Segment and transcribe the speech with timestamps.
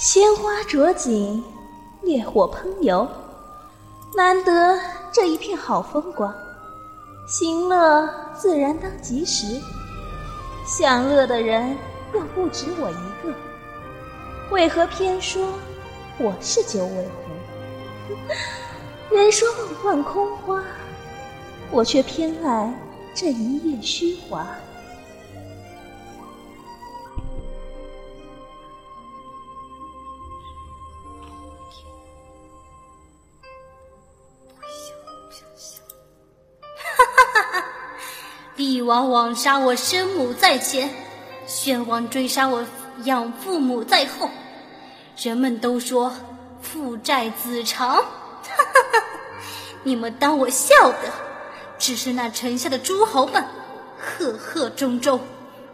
[0.00, 1.44] 鲜花着锦，
[2.00, 3.06] 烈火烹油，
[4.16, 4.80] 难得
[5.12, 6.34] 这一片好风光，
[7.28, 9.60] 行乐自然当及时。
[10.64, 11.76] 享乐的人
[12.14, 13.34] 又不止我一个，
[14.50, 15.52] 为何偏说
[16.16, 17.06] 我是九尾
[18.08, 18.16] 狐？
[19.14, 20.64] 人说梦幻空花，
[21.70, 22.72] 我却偏爱
[23.14, 24.46] 这一夜虚华。
[38.60, 40.90] 帝王枉杀我生母在前，
[41.46, 42.62] 宣王追杀我
[43.04, 44.28] 养父母在后。
[45.16, 46.12] 人们都说
[46.60, 49.02] 父债子偿，哈哈！
[49.82, 51.10] 你们当我笑的？
[51.78, 53.42] 只是那城下的诸侯们，
[53.98, 55.18] 赫赫中州，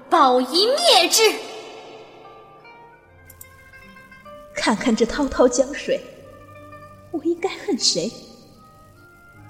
[0.09, 1.23] 保一灭之。
[4.55, 6.01] 看看这滔滔江水，
[7.11, 8.09] 我应该恨谁？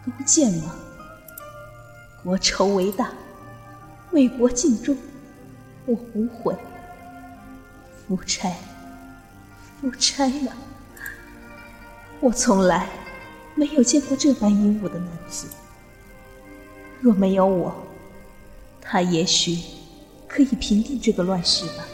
[0.07, 0.75] 勾践吗？
[2.25, 3.13] 国仇为大。
[4.17, 4.97] 为国尽忠，
[5.85, 6.57] 我无悔。
[8.09, 8.51] 夫差，
[9.79, 10.55] 夫差呀！
[12.19, 12.87] 我从来
[13.55, 15.49] 没有见过这般英武的男子。
[16.99, 17.77] 若没有我，
[18.81, 19.59] 他也许
[20.27, 21.85] 可以平定这个乱世吧。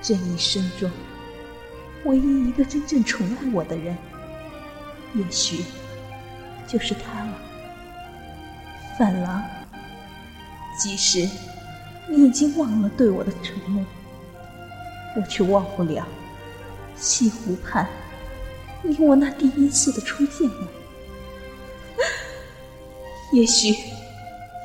[0.00, 0.88] 这一生中，
[2.04, 3.98] 唯一一个真正宠爱我的人，
[5.12, 5.64] 也许
[6.68, 7.38] 就是他了。
[8.96, 9.57] 范郎。
[10.78, 11.28] 即使
[12.08, 13.84] 你已经忘了对我的承诺，
[15.16, 16.06] 我却忘不了
[16.96, 17.86] 西湖畔
[18.82, 20.68] 你我那第一次的初见了。
[23.32, 23.74] 也许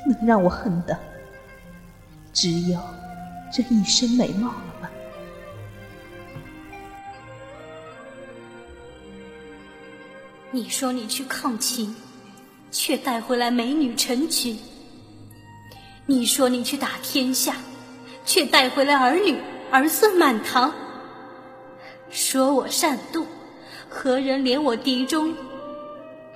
[0.07, 0.97] 能让我恨的，
[2.31, 2.79] 只有
[3.51, 4.89] 这一身美貌了吧？
[10.51, 11.93] 你说你去抗秦，
[12.71, 14.57] 却带回来美女成群。
[16.05, 17.55] 你说你去打天下，
[18.25, 19.37] 却带回来儿女
[19.71, 20.73] 儿孙满堂。
[22.09, 23.23] 说我善妒，
[23.87, 25.33] 何人怜我敌中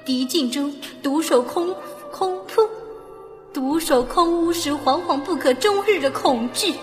[0.06, 0.74] 敌境中
[1.04, 1.76] 独守空
[2.14, 2.62] 空铺，
[3.54, 6.74] 独守空屋时惶惶不可终日的恐惧。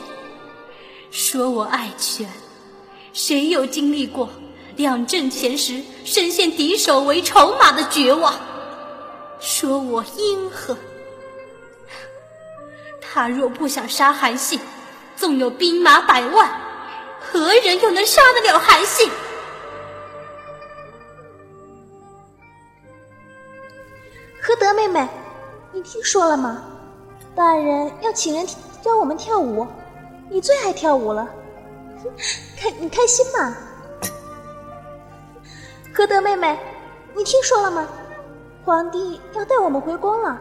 [1.10, 2.28] 说我爱权，
[3.14, 4.28] 谁有经历过
[4.76, 8.38] 两阵前时身陷敌手为筹码的绝望？
[9.40, 10.76] 说我阴狠。
[13.14, 14.58] 他若不想杀韩信，
[15.14, 16.50] 纵有兵马百万，
[17.20, 19.08] 何人又能杀得了韩信？
[24.42, 25.08] 何德妹妹，
[25.70, 26.60] 你听说了吗？
[27.36, 28.44] 大人要请人
[28.82, 29.64] 教我们跳舞，
[30.28, 31.24] 你最爱跳舞了，
[32.58, 33.56] 开你开心吗？
[35.94, 36.58] 何德妹妹，
[37.14, 37.86] 你听说了吗？
[38.64, 40.36] 皇帝要带我们回宫了，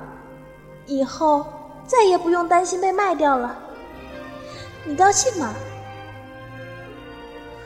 [0.88, 1.46] 以后。
[1.86, 3.58] 再也不用担心被卖掉了，
[4.86, 5.54] 你高兴吗，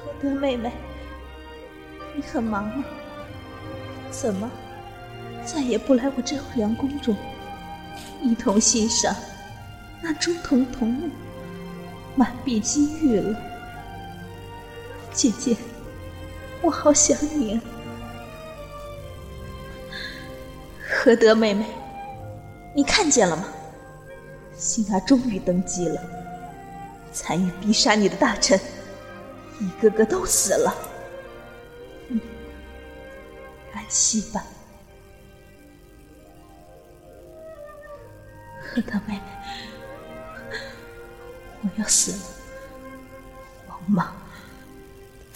[0.03, 0.72] 何德妹妹？
[2.13, 2.83] 你很忙吗？
[4.09, 4.50] 怎么
[5.45, 7.16] 再也不来我这凉宫中，
[8.22, 9.16] 一同欣赏
[10.01, 11.09] 那珠铜铜木
[12.16, 13.38] 满壁金玉了？
[15.11, 15.56] 姐姐，
[16.61, 17.61] 我好想你啊，
[20.89, 21.66] 何德妹妹，
[22.73, 23.45] 你看见了吗？
[24.57, 26.01] 星儿终于登基了，
[27.13, 28.59] 参与逼杀你的大臣，
[29.59, 30.75] 一个个都死了。
[32.09, 32.19] 你
[33.73, 34.44] 安息吧，
[38.59, 39.22] 何大妹，
[41.62, 42.18] 我要死了。
[43.69, 44.16] 王莽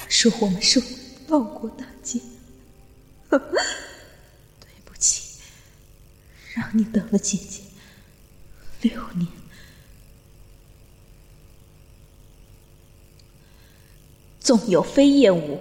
[0.10, 0.82] 说我们是
[1.28, 2.20] 报国大捷，
[3.30, 3.40] 对
[4.84, 5.40] 不起，
[6.56, 7.62] 让你等了姐姐。
[8.82, 9.28] 六年，
[14.40, 15.60] 纵有飞燕舞，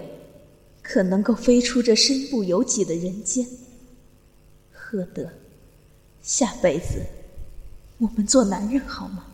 [0.81, 3.47] 可能够飞出这身不由己的人间。
[4.71, 5.31] 何德？
[6.21, 7.03] 下辈子
[7.97, 9.25] 我们做男人好吗？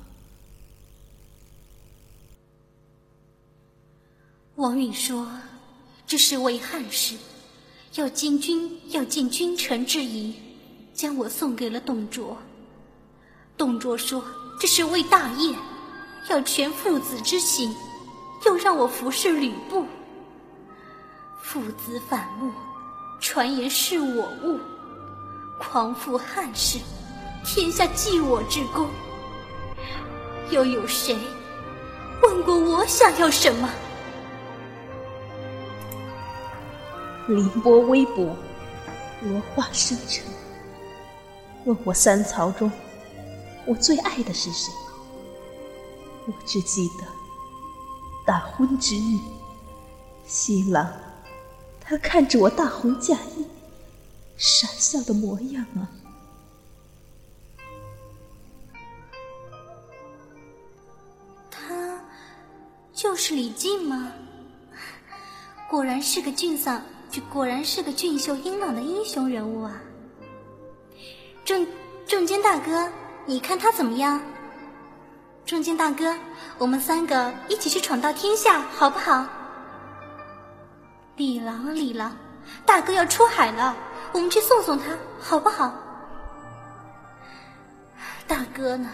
[4.56, 5.30] 王允说
[6.08, 7.16] ：“这是为汉室，
[7.96, 10.34] 要进君，要尽君臣之谊，
[10.94, 12.38] 将我送给了董卓。”
[13.58, 14.24] 董卓说
[14.62, 15.56] ：“这是为大业，
[16.30, 17.76] 要全父子之心，
[18.46, 19.84] 又让我服侍吕布。
[21.42, 22.52] 父子反目，
[23.20, 24.60] 传言是我误，
[25.60, 26.78] 匡复汉室，
[27.44, 28.88] 天下记我之功。
[30.52, 31.18] 又有谁
[32.22, 33.68] 问过我想要什么？
[37.28, 38.36] 凌波微步，
[39.24, 40.24] 落花生尘。
[41.66, 42.72] 问我三曹中，
[43.68, 44.72] 我最爱的是谁？
[46.26, 47.04] 我只记得
[48.26, 49.20] 大婚之日，
[50.26, 50.90] 新郎
[51.80, 53.46] 他看着我大红嫁衣，
[54.38, 55.88] 傻笑的模样啊！
[61.50, 62.02] 他
[62.94, 64.12] 就是李靖吗？
[65.70, 69.82] 果然是个俊嗓，就果然是个俊秀英朗的英雄人物啊！
[71.46, 71.68] 仲
[72.06, 72.92] 仲间大哥，
[73.30, 74.22] 你看他怎么样？
[75.46, 76.16] 仲坚大哥，
[76.58, 79.28] 我们三个一起去闯荡天下，好不好？
[81.18, 82.16] 李郎，李郎，
[82.66, 83.76] 大哥要出海了，
[84.14, 84.86] 我们去送送他，
[85.20, 85.74] 好不好？
[88.26, 88.90] 大哥呢？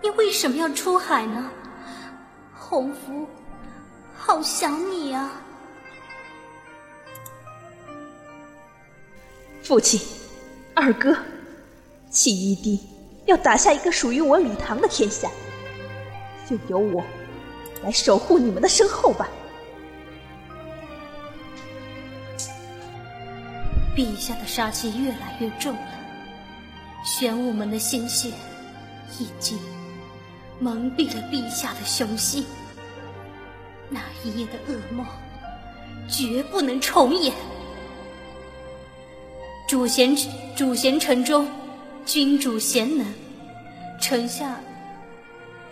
[0.00, 1.50] 你为什么要出海呢？
[2.56, 3.28] 洪福，
[4.16, 5.28] 好想你啊！
[9.64, 10.00] 父亲，
[10.72, 11.16] 二哥。
[12.10, 12.78] 齐一弟
[13.26, 15.30] 要打下一个属于我李唐的天下，
[16.48, 17.02] 就由我
[17.82, 19.28] 来守护你们的身后吧。
[23.96, 25.88] 陛下的杀气越来越重了，
[27.04, 28.28] 玄武门的鲜血
[29.18, 29.58] 已经
[30.58, 32.44] 蒙蔽了陛下的雄心，
[33.88, 35.06] 那一夜的噩梦
[36.08, 37.32] 绝不能重演。
[39.66, 40.14] 主贤
[40.54, 41.48] 主贤城中。
[42.06, 43.06] 君主贤能，
[44.00, 44.60] 臣下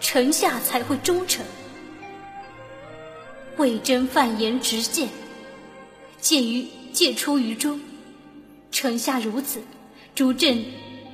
[0.00, 1.44] 臣下才会忠诚。
[3.58, 5.08] 魏征犯言直谏，
[6.20, 7.78] 鉴于戒出于中，
[8.70, 9.60] 臣下如此，
[10.14, 10.64] 主朕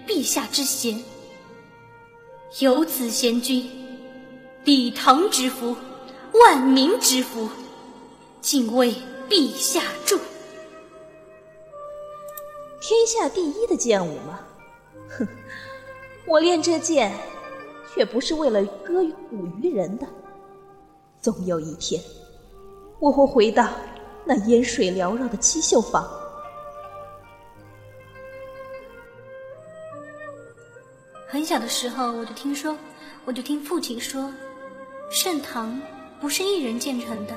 [0.06, 1.02] 陛下之贤。
[2.60, 3.68] 有此贤君，
[4.64, 5.76] 李唐之福，
[6.32, 7.50] 万民之福，
[8.40, 8.94] 敬为
[9.28, 10.16] 陛下助。
[12.80, 14.38] 天下第一的剑舞吗？
[15.08, 15.26] 哼，
[16.26, 17.12] 我练这剑，
[17.94, 20.06] 却不是为了歌舞于人的。
[21.20, 22.02] 总有一天，
[23.00, 23.68] 我会回到
[24.24, 26.08] 那烟水缭绕的七绣坊。
[31.26, 32.76] 很小的时候，我就听说，
[33.24, 34.32] 我就听父亲说，
[35.10, 35.80] 盛唐
[36.20, 37.34] 不是一人建成的。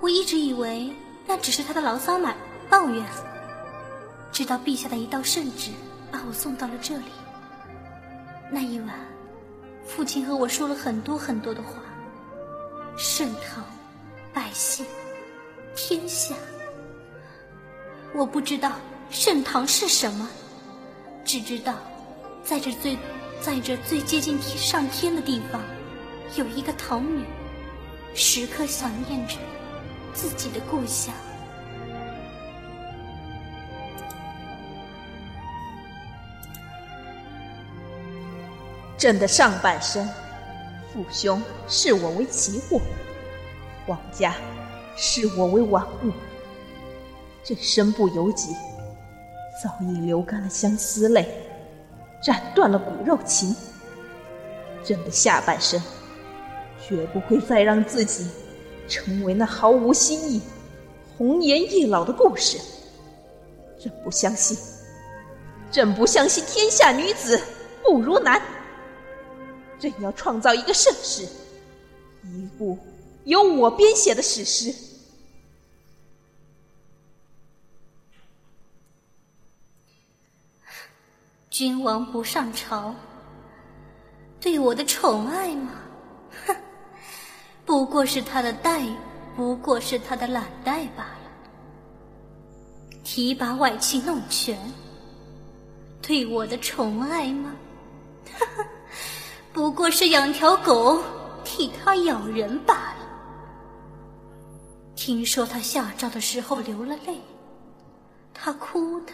[0.00, 0.90] 我一直以为
[1.26, 2.36] 那只是他的牢骚满
[2.68, 3.04] 抱怨，
[4.32, 5.70] 直到陛下的一道圣旨。
[6.12, 7.06] 把我送到了这里。
[8.50, 8.90] 那一晚，
[9.86, 11.82] 父亲和我说了很多很多的话。
[12.94, 13.64] 盛唐，
[14.34, 14.84] 百姓，
[15.74, 16.34] 天下。
[18.14, 18.72] 我不知道
[19.10, 20.28] 盛唐是什么，
[21.24, 21.74] 只知道，
[22.44, 22.98] 在这最，
[23.40, 25.62] 在这最接近天上天的地方，
[26.36, 27.24] 有一个唐女，
[28.14, 29.36] 时刻想念着
[30.12, 31.14] 自己的故乡。
[39.02, 40.08] 朕的上半生，
[40.92, 42.80] 父兄视我为奇货，
[43.84, 44.36] 皇家
[44.94, 46.12] 视我为玩物。
[47.42, 48.54] 朕身不由己，
[49.60, 51.28] 早已流干了相思泪，
[52.22, 53.56] 斩断了骨肉情。
[54.84, 55.82] 朕的下半生，
[56.86, 58.30] 绝不会再让自己
[58.86, 60.40] 成为那毫无新意、
[61.18, 62.56] 红颜易老的故事。
[63.80, 64.56] 朕不相信，
[65.72, 67.42] 朕不相信天下女子
[67.82, 68.40] 不如男。
[69.82, 71.26] 朕要创造一个盛世，
[72.22, 72.78] 一部
[73.24, 74.72] 由我编写的史诗。
[81.50, 82.94] 君王不上朝，
[84.40, 85.72] 对我的宠爱吗？
[86.46, 86.56] 哼，
[87.66, 88.86] 不过是他的待，
[89.34, 91.32] 不过是他的懒怠罢了。
[93.02, 94.56] 提拔外戚弄权，
[96.00, 97.56] 对我的宠爱吗？
[98.38, 98.68] 哈哈。
[99.62, 101.00] 不过是养条狗
[101.44, 102.96] 替他咬人罢了。
[104.96, 107.20] 听说他下诏的时候流了泪，
[108.34, 109.12] 他哭的，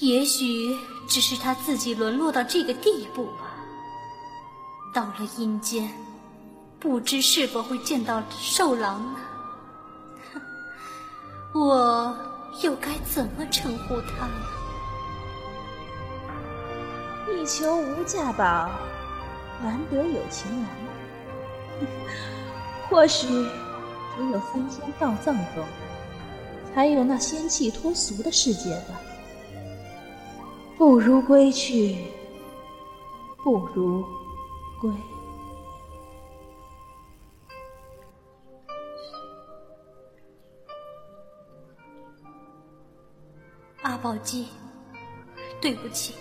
[0.00, 0.76] 也许
[1.08, 3.56] 只是他自己沦落到这个地步吧。
[4.92, 5.90] 到了阴间，
[6.78, 9.18] 不知是否会见到兽郎呢？
[11.58, 12.14] 我
[12.60, 14.46] 又该怎么称呼他呢？
[17.32, 18.68] 一求无价宝。
[19.62, 20.70] 难得有情郎，
[22.90, 25.64] 或许只有三仙道藏中，
[26.74, 29.00] 才有那仙气脱俗的世界吧。
[30.78, 31.96] 不如归去，
[33.42, 34.04] 不如
[34.80, 34.90] 归。
[43.82, 44.48] 阿宝姬，
[45.62, 46.14] 对不起，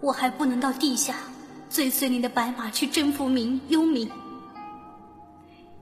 [0.00, 1.14] 我还不能到地下
[1.74, 4.08] 追随你的白马去征服民幽冥，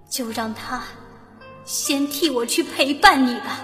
[0.08, 0.82] 就让他
[1.66, 3.60] 先替我去陪伴你吧。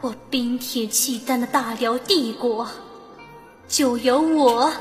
[0.00, 2.66] 我冰铁契丹的大辽帝国，
[3.68, 4.72] 就由我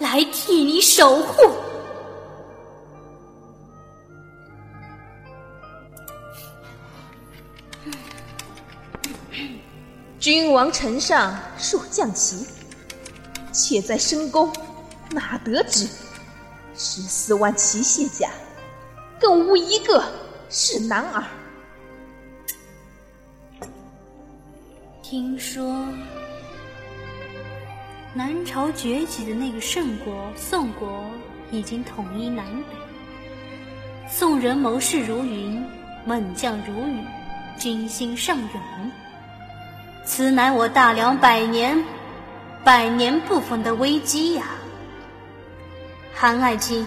[0.00, 1.48] 来替你守护。
[10.18, 12.44] 君王城上数将旗，
[13.54, 14.52] 且在深宫
[15.10, 15.88] 哪得知？
[16.74, 18.28] 十四万骑卸甲，
[19.20, 20.04] 更无一个
[20.50, 21.24] 是男儿。
[25.02, 25.86] 听说
[28.12, 31.04] 南朝崛起的那个圣国宋国
[31.52, 32.74] 已经统一南北，
[34.10, 35.64] 宋人谋士如云，
[36.04, 37.04] 猛将如雨，
[37.56, 38.48] 军心尚勇。
[40.04, 41.80] 此乃我大梁百年、
[42.64, 44.46] 百年不逢的危机呀！
[46.14, 46.86] 韩爱卿，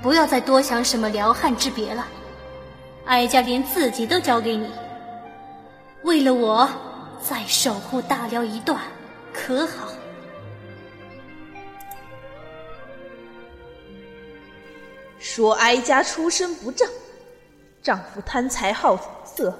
[0.00, 2.06] 不要再多想什么辽汉之别了。
[3.06, 4.70] 哀家连自己都交给你，
[6.04, 6.68] 为了我，
[7.20, 8.80] 再守护大辽一段，
[9.32, 9.88] 可好？
[15.18, 16.88] 说哀家出身不正，
[17.82, 19.52] 丈夫贪财好色，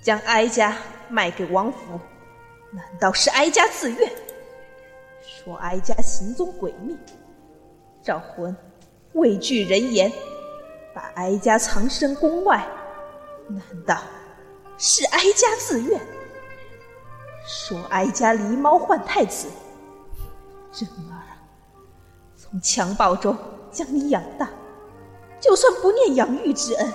[0.00, 0.76] 将哀家。
[1.12, 1.98] 卖给王府，
[2.70, 4.08] 难道是哀家自愿？
[5.20, 6.96] 说哀家行踪诡秘，
[8.02, 8.56] 赵魂
[9.12, 10.10] 畏惧人言，
[10.94, 12.66] 把哀家藏身宫外，
[13.48, 13.98] 难道
[14.78, 16.00] 是哀家自愿？
[17.46, 19.48] 说哀家狸猫换太子，
[20.72, 21.22] 真儿
[22.36, 23.36] 从襁褓中
[23.70, 24.48] 将你养大，
[25.40, 26.92] 就算不念养育之恩，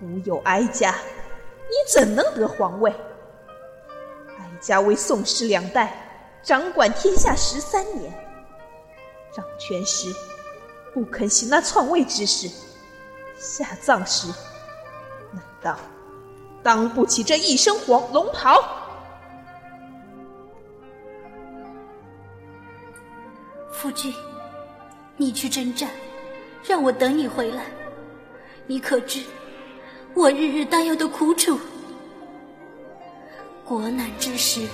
[0.00, 0.94] 无有哀家。
[1.68, 2.90] 你怎能得皇位？
[4.38, 6.05] 哀家为宋氏两代
[6.42, 8.12] 掌管天下十三年，
[9.32, 10.14] 掌权时
[10.94, 12.48] 不肯行那篡位之事，
[13.36, 14.28] 下葬时
[15.32, 15.76] 难道
[16.62, 18.62] 当不起这一身黄龙袍？
[23.72, 24.14] 夫君，
[25.16, 25.90] 你去征战，
[26.64, 27.66] 让我等你回来。
[28.66, 29.22] 你可知？
[30.14, 31.60] 我日日担忧的苦楚，
[33.66, 34.66] 国难之时，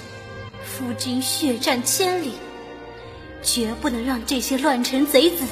[0.64, 2.32] 夫君血战千里，
[3.42, 5.44] 绝不能让这些乱臣贼子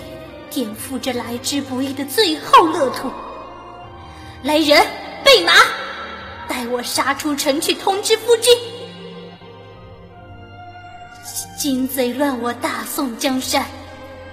[0.51, 3.11] 颠覆这来之不易的最后乐土。
[4.43, 4.87] 来人，
[5.25, 5.53] 备马，
[6.49, 8.53] 待我杀出城去通知夫君。
[11.59, 13.67] 金贼乱我大宋江山，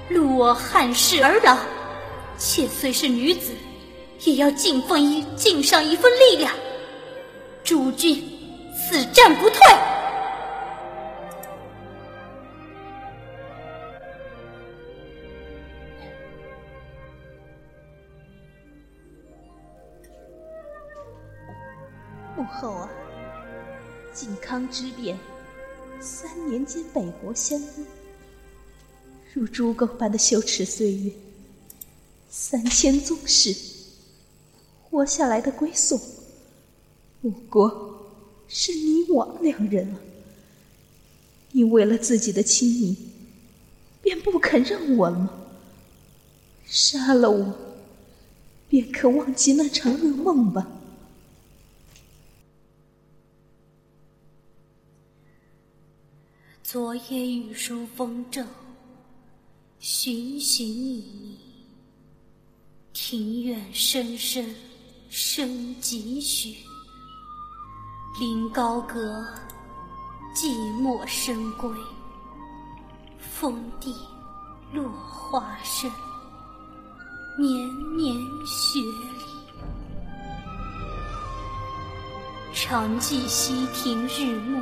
[0.10, 1.58] 戮我汉室儿郎，
[2.38, 3.52] 妾虽是女子。
[4.24, 6.52] 也要尽奉一尽上一份力量，
[7.64, 8.16] 诸君
[8.76, 9.60] 死战不退。
[24.58, 25.16] 康之变，
[26.00, 27.86] 三年间北国相依，
[29.32, 31.12] 如猪狗般的羞耻岁月，
[32.28, 33.56] 三千宗室。
[34.90, 36.00] 活下来的归宿，
[37.22, 38.08] 不过
[38.48, 40.00] 是你我两人啊！
[41.52, 42.98] 你为了自己的亲民，
[44.02, 45.30] 便不肯认我了吗？
[46.66, 47.54] 杀了我，
[48.68, 50.68] 便可忘记那场噩梦吧。
[56.70, 58.44] 昨夜雨疏风骤，
[59.80, 61.40] 寻寻觅觅，
[62.92, 64.54] 庭院深深。
[65.10, 66.58] 生几许？
[68.20, 69.26] 临高阁，
[70.36, 70.50] 寂
[70.82, 71.74] 寞深闺。
[73.18, 73.96] 风地
[74.74, 75.90] 落花深，
[77.40, 78.14] 年年
[78.46, 79.16] 雪里。
[82.54, 84.62] 常记溪亭日暮，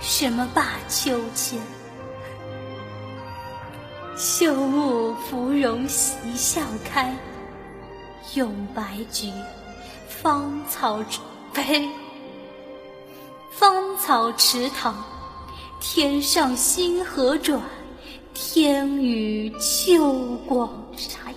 [0.00, 1.58] 什么罢秋千？
[4.16, 7.14] 秀木芙蓉一笑开。
[8.34, 9.32] 咏白菊，
[10.06, 11.02] 芳草
[11.54, 11.88] 呸，
[13.50, 14.94] 芳草池塘，
[15.80, 17.60] 天上星河转，
[18.34, 20.68] 天宇秋光。
[20.96, 21.27] 长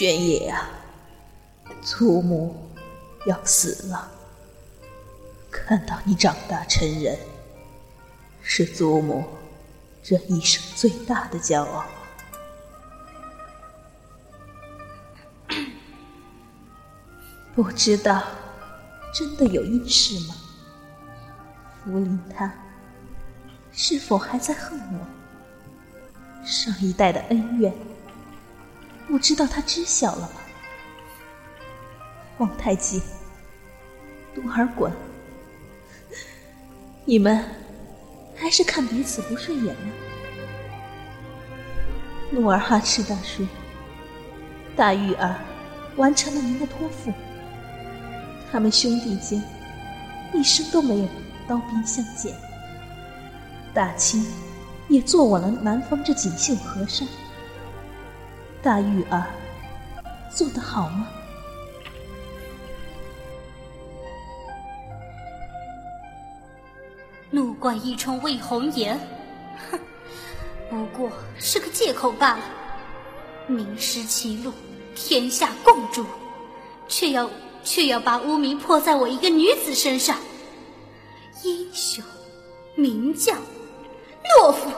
[0.00, 0.66] 玄野啊，
[1.82, 2.56] 祖母
[3.26, 4.10] 要死了。
[5.50, 7.18] 看到你长大成人，
[8.40, 9.26] 是祖母
[10.02, 11.84] 这一生最大的骄傲。
[17.54, 18.22] 不知道
[19.12, 20.34] 真的有因事吗？
[21.84, 22.50] 福临他
[23.70, 25.06] 是否还在恨我？
[26.42, 27.70] 上一代的恩怨，
[29.10, 30.40] 不知道他知晓了吗？
[32.38, 33.02] 皇太极，
[34.32, 34.92] 多尔衮，
[37.04, 37.44] 你们
[38.36, 39.92] 还是看彼此不顺眼吗？
[42.30, 43.44] 努尔哈赤大叔，
[44.76, 45.34] 大玉儿
[45.96, 47.12] 完成了您的托付。
[48.52, 49.42] 他们兄弟间
[50.32, 51.08] 一生都没有
[51.48, 52.32] 刀兵相见，
[53.74, 54.24] 大清
[54.88, 57.08] 也坐稳了南方这锦绣河山。
[58.62, 59.24] 大玉儿
[60.30, 61.08] 做得好吗？
[67.30, 68.98] 怒冠一冲为红颜，
[69.70, 69.78] 哼，
[70.68, 72.44] 不过是个借口罢了。
[73.46, 74.52] 名失其路，
[74.94, 76.04] 天下共诛，
[76.88, 77.30] 却要。
[77.62, 80.16] 却要把污名泼在我一个女子身上，
[81.44, 82.02] 英雄、
[82.74, 83.36] 名将、
[84.24, 84.70] 懦夫。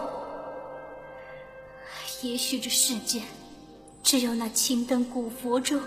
[2.22, 3.22] 也许这世间
[4.02, 5.80] 只有那青灯古佛中，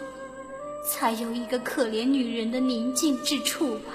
[0.89, 3.93] 才有一个可怜女人的宁静之处吧。